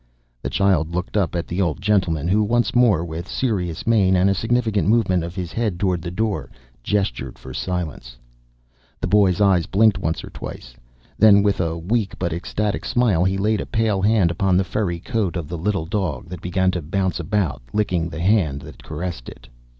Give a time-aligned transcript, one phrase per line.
[0.41, 4.31] The child looked up at the old gentleman who once more, with serious mien and
[4.31, 6.49] a significant movement of his head toward the door,
[6.81, 8.17] gestured for silence.
[8.99, 10.73] The boy's eyes blinked once or twice;
[11.19, 14.99] then with a weak but ecstatic smile he laid a pale hand upon the furry
[14.99, 19.29] coat of the little dog that began to bounce about, licking the hand that caressed
[19.29, 19.47] it.